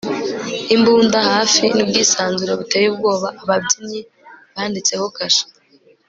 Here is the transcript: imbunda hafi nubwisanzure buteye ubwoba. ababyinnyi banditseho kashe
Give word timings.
imbunda 0.75 1.17
hafi 1.31 1.63
nubwisanzure 1.75 2.51
buteye 2.59 2.87
ubwoba. 2.89 3.27
ababyinnyi 3.41 3.99
banditseho 4.53 5.05
kashe 5.17 5.45